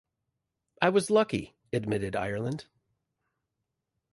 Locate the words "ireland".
2.15-2.65